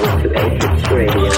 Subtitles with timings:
[0.00, 1.29] To Apex Radio.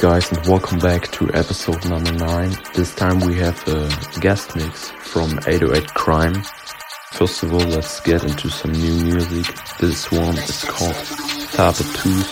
[0.00, 2.56] Guys, and welcome back to episode number 9.
[2.72, 3.86] This time we have a
[4.18, 6.42] guest mix from 808 Crime.
[7.12, 9.54] First of all, let's get into some new music.
[9.78, 10.94] This one is called
[11.52, 12.24] Tabatus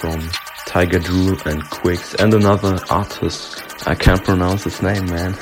[0.00, 0.18] from
[0.64, 3.62] Tiger Drew and Quicks, and another artist.
[3.86, 5.36] I can't pronounce his name, man.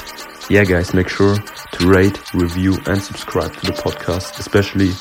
[0.48, 4.92] yeah, guys, make sure to rate, review, and subscribe to the podcast, especially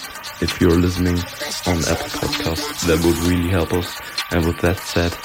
[0.41, 1.19] if you're listening
[1.67, 2.85] on Apple Podcasts.
[2.85, 3.97] That would really help us.
[4.31, 5.17] And with that said,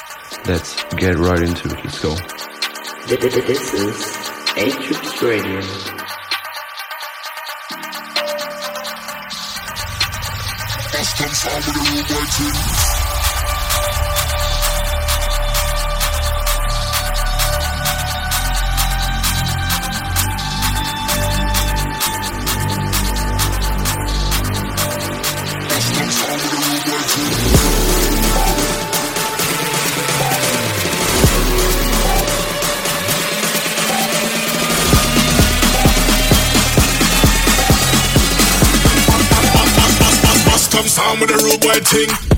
[0.46, 1.84] let's get right into it.
[1.84, 2.14] Let's go.
[3.06, 3.96] Th- th- th- This is
[4.56, 5.60] Apex Radio.
[10.92, 12.81] Custom sound
[41.20, 42.31] with a rude boy ting.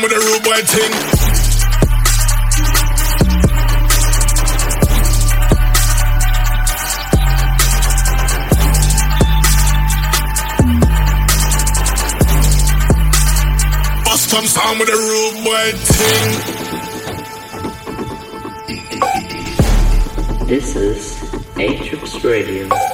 [0.00, 0.12] Sound
[0.42, 0.90] with.
[14.04, 16.30] Custom sound with a rude boy ting.
[20.46, 21.22] This is
[21.58, 22.89] Apex Radio.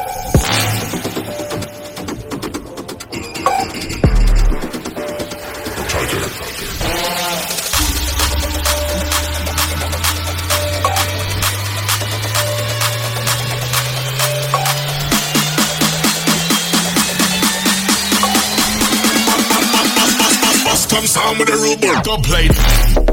[21.82, 23.05] Sound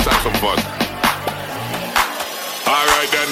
[0.00, 0.58] let's have some fun.
[2.66, 3.28] Alright then.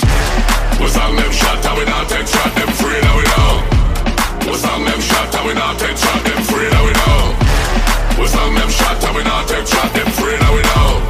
[0.80, 4.50] What's on them shot and we not take shot them free now we know.
[4.50, 8.20] What's on them shot and we not take shot them free now we know.
[8.20, 11.07] What's on them shot and we not take shot them free now we know.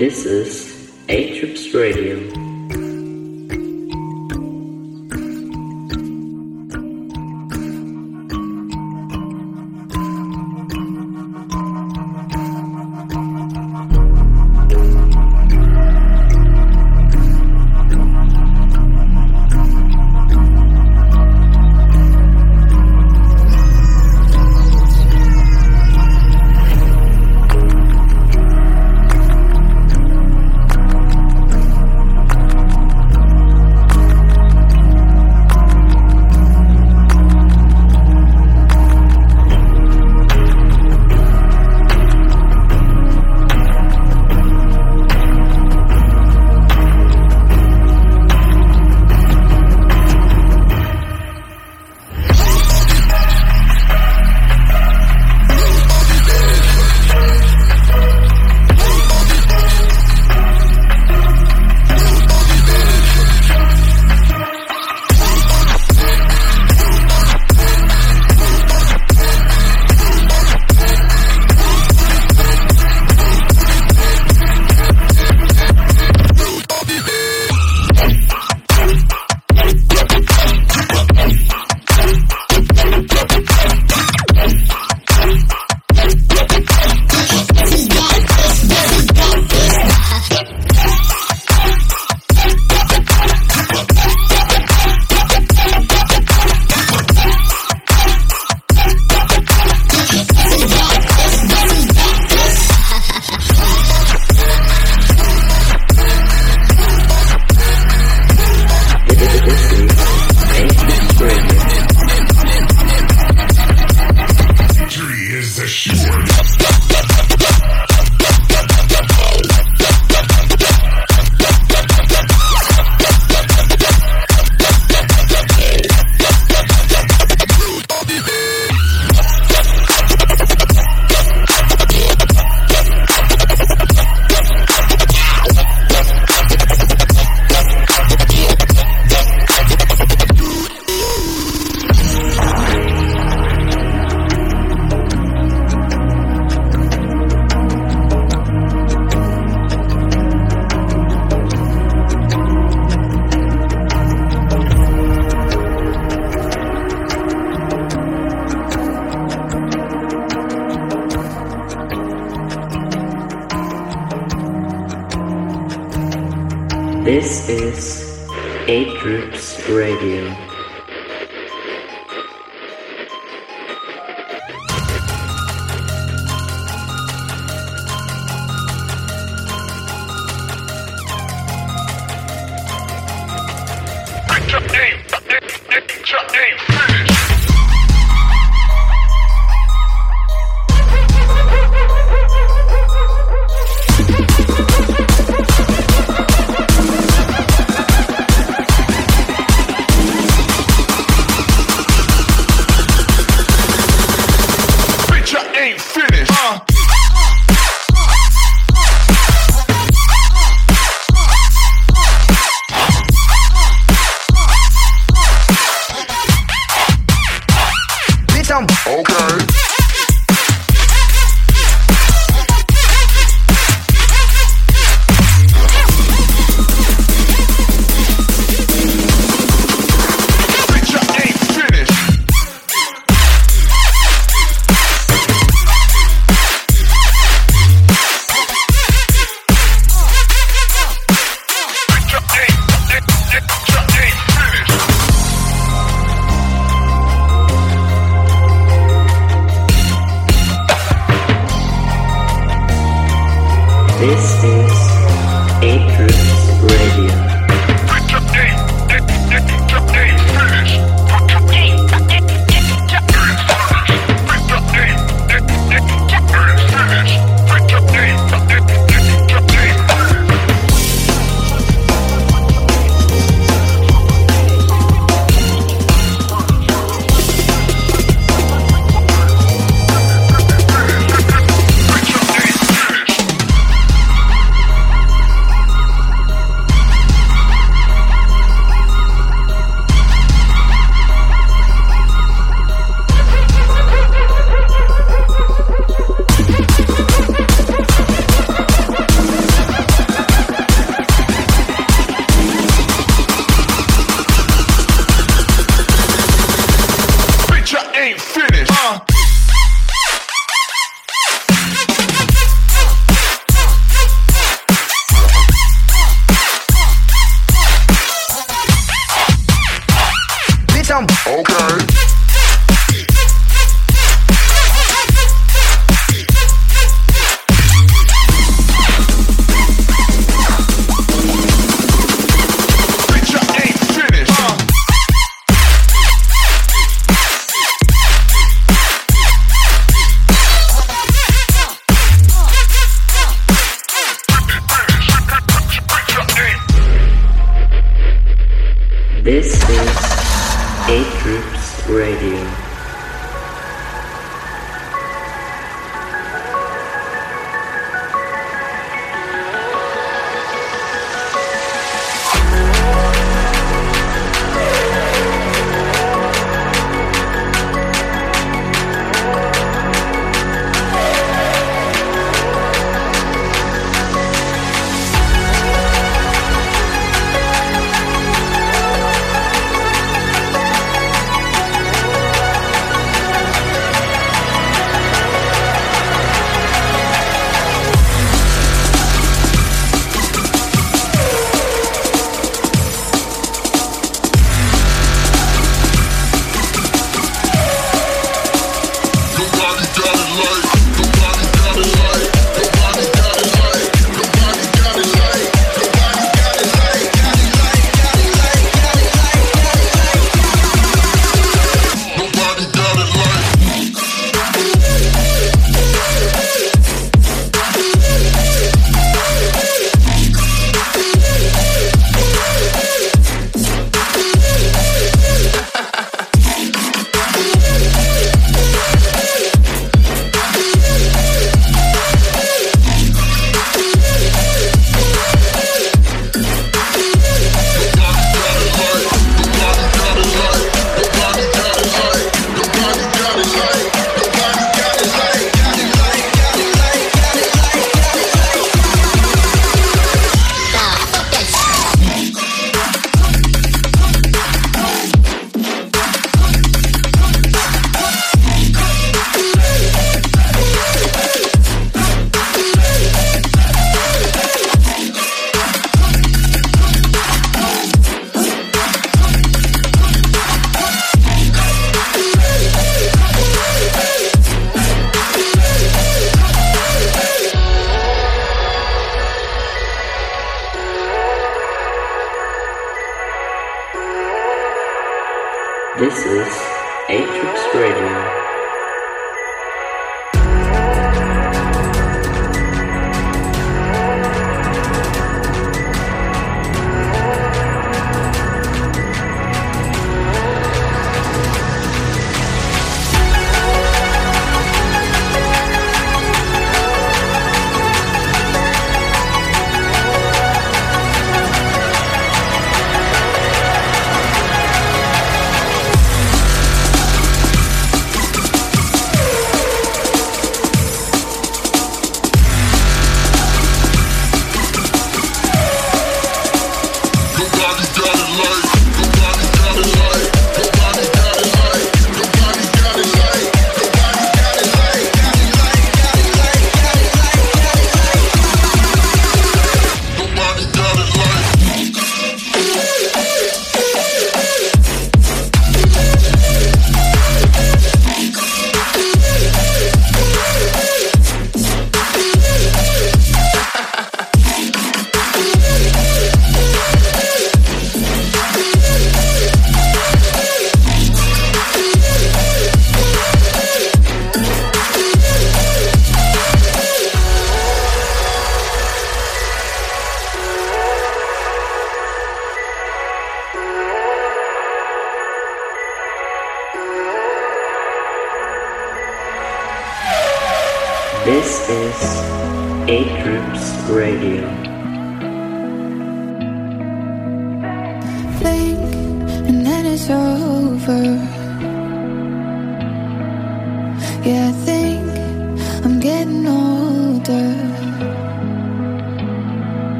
[0.00, 2.49] This is Apex Radio.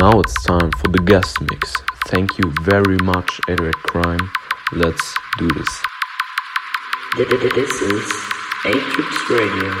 [0.00, 1.76] now it's time for the guest mix.
[2.06, 4.30] Thank you very much, Eric Crime.
[4.72, 5.82] Let's do this.
[7.18, 8.12] This is
[8.64, 9.74] Apex Radio.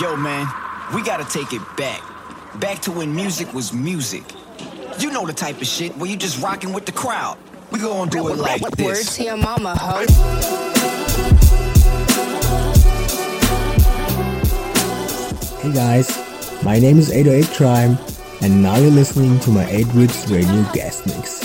[0.00, 0.46] Yo, man,
[0.94, 2.02] we gotta take it back.
[2.60, 4.22] Back to when music was music.
[5.00, 7.36] You know the type of shit where you just rocking with the crowd.
[7.72, 8.86] We gonna do it like this.
[8.86, 10.06] Words to your mama, ho.
[15.62, 16.25] Hey guys,
[16.66, 17.96] my name is 808 Crime,
[18.42, 21.38] and now you're listening to my 8 Roots Radio guest mix.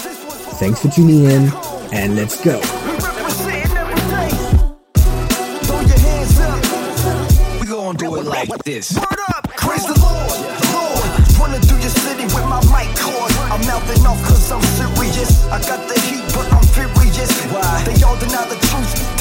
[0.58, 1.54] Thanks for tuning in,
[1.94, 2.60] and let's go!
[9.62, 10.42] Praise the Lord,
[10.74, 11.06] Lord.
[11.38, 13.32] Running through your city with my mic cord.
[13.54, 15.46] I'm off cause I'm serious.
[15.54, 17.30] I got the heat, but I'm furious.
[17.54, 17.84] Why?
[17.86, 19.21] They all deny the truth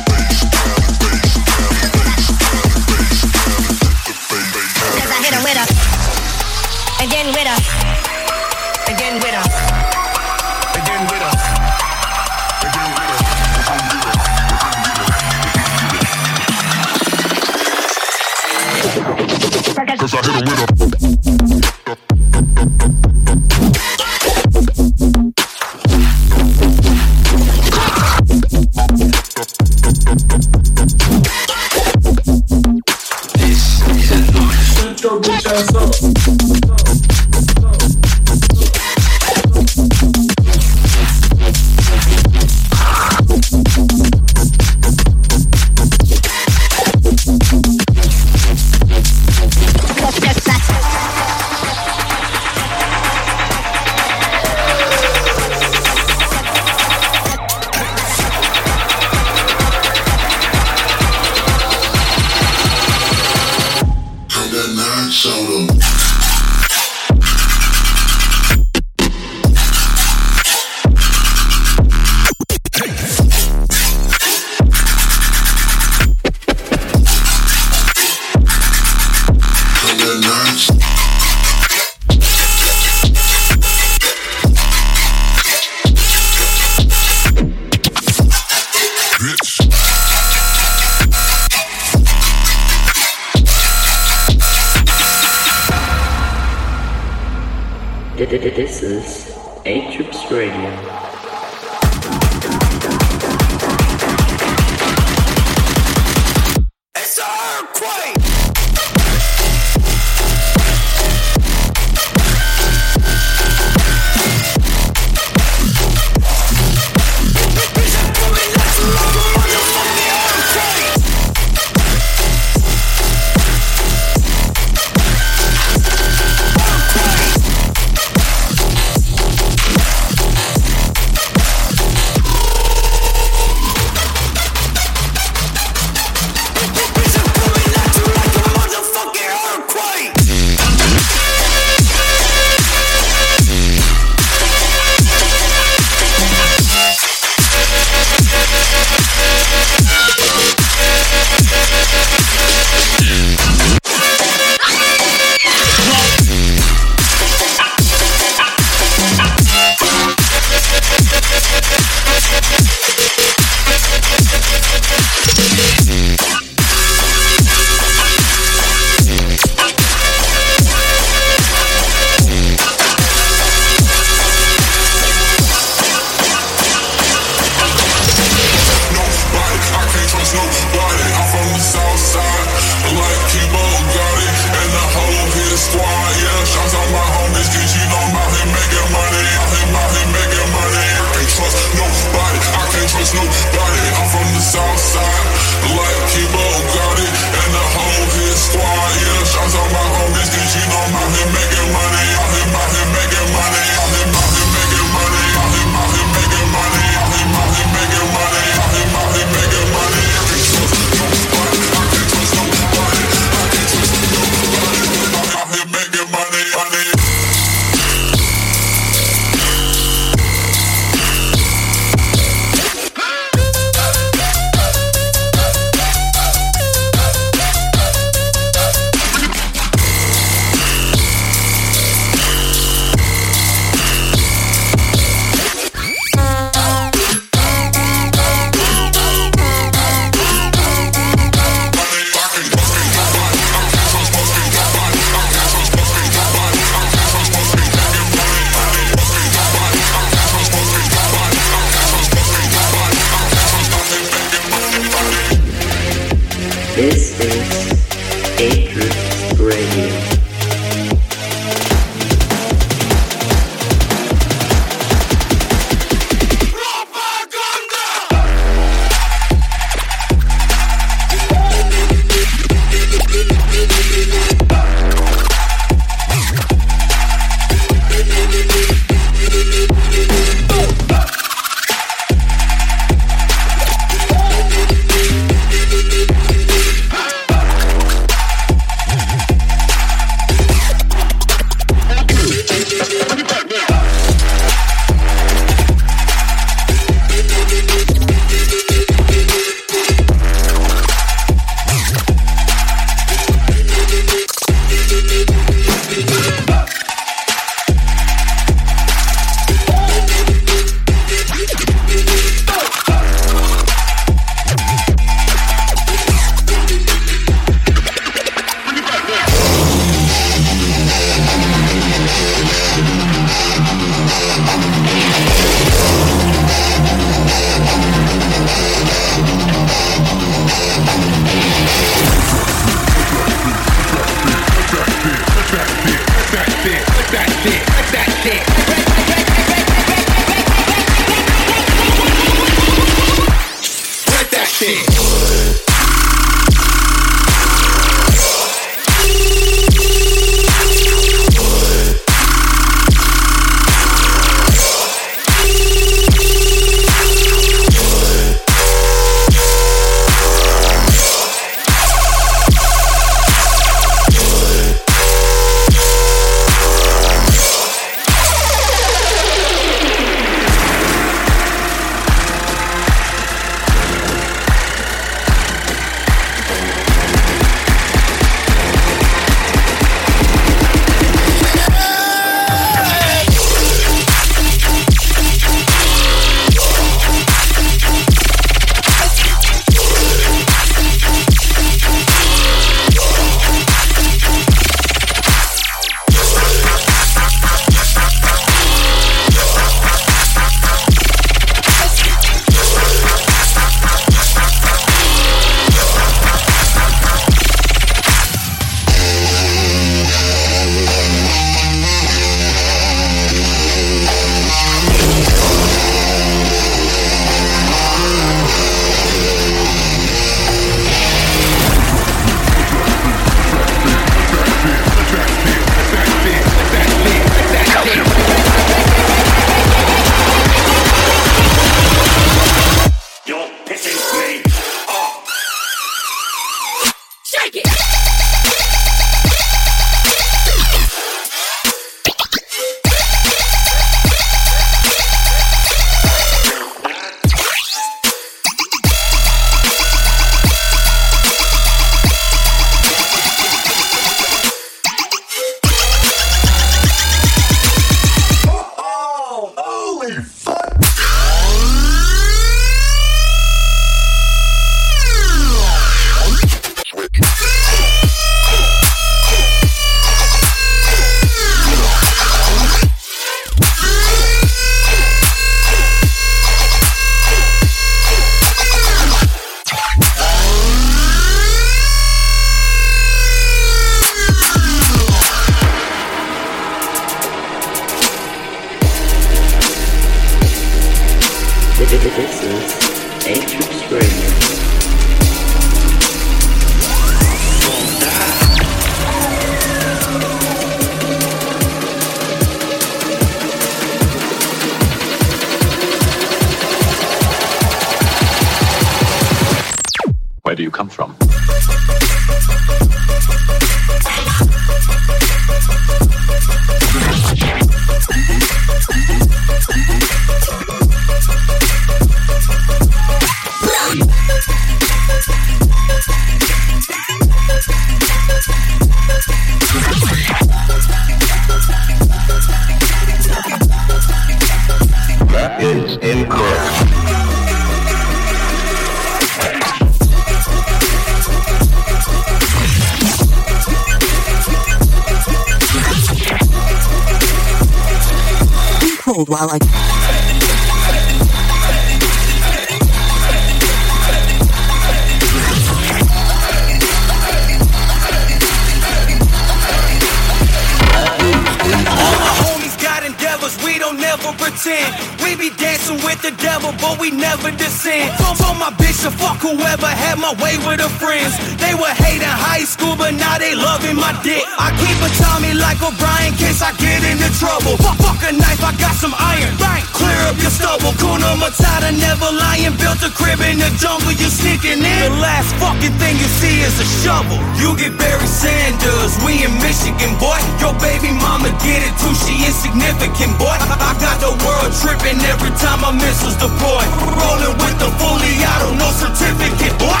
[592.61, 593.57] significant, boy.
[593.57, 596.83] I, I got the world tripping every time my missiles deploy.
[597.17, 600.00] Rolling with the fully auto, no certificate, boy.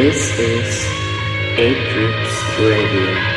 [0.00, 0.86] This is
[1.58, 3.29] Apex Radio.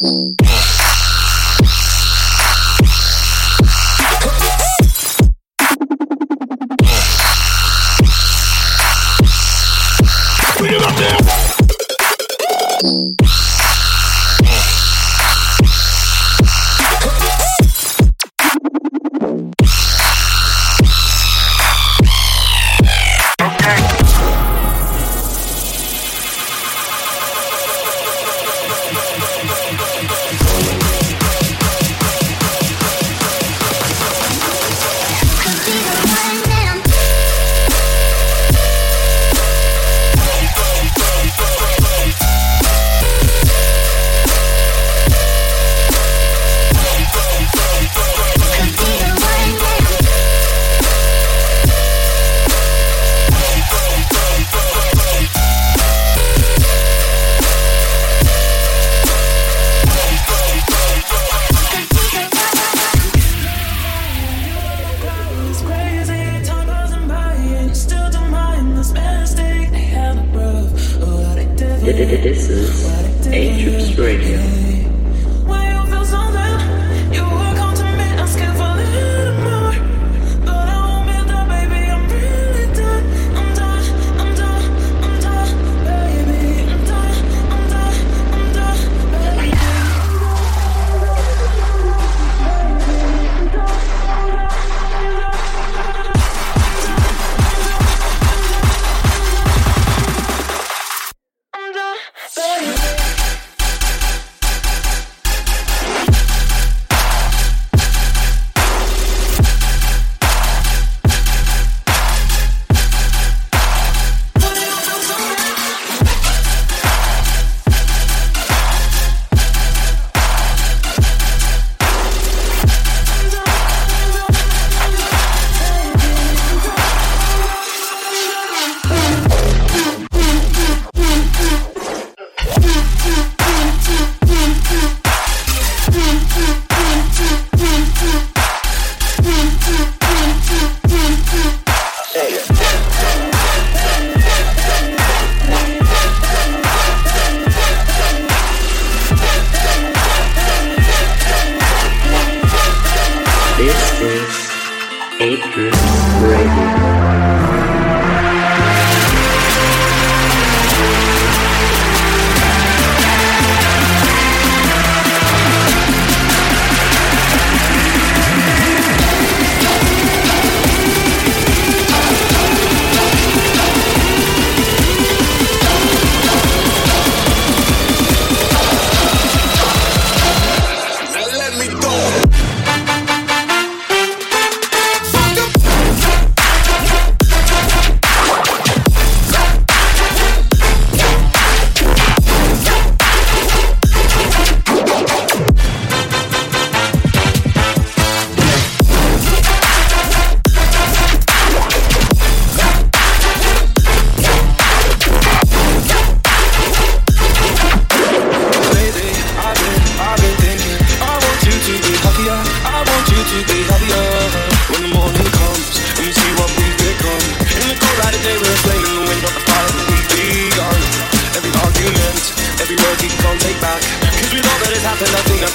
[0.00, 0.37] Mm-hmm.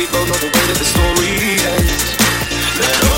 [0.04, 2.18] we both know the way that the story ends.
[2.78, 3.13] That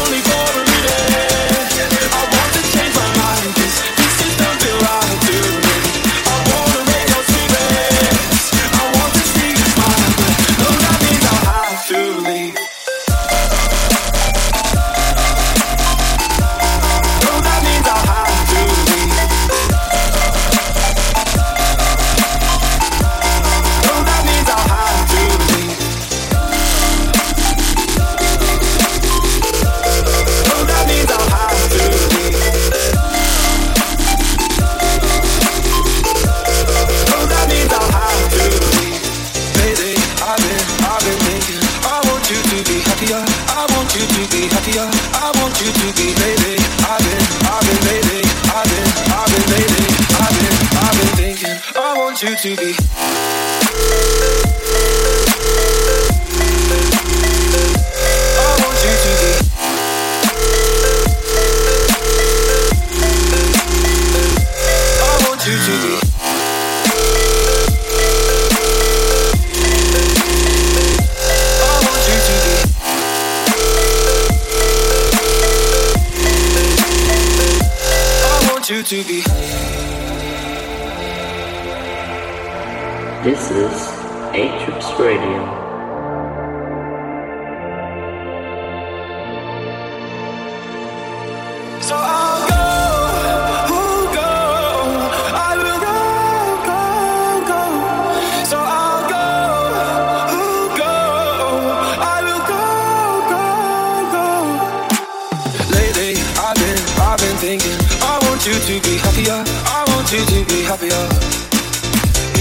[108.66, 109.44] to be happier.
[109.70, 111.04] I want you to be happier.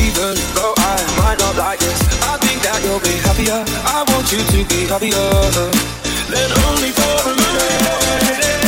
[0.01, 3.61] Even though I might not like this, I think that you'll be happier.
[3.85, 5.29] I want you to be happier.
[6.33, 8.64] Then only for a minute.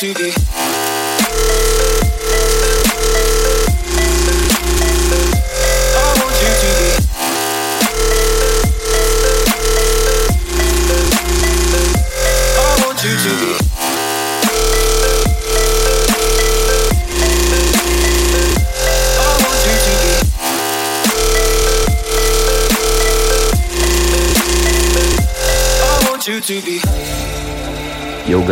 [0.00, 0.49] to be.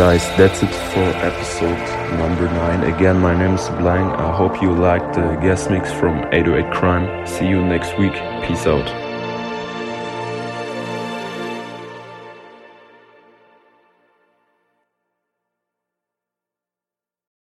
[0.09, 1.77] guys, that's it for episode
[2.17, 2.95] number 9.
[2.95, 4.11] Again, my name is Blind.
[4.13, 7.27] I hope you liked the guest mix from 808 Crime.
[7.27, 8.13] See you next week.
[8.43, 9.08] Peace out.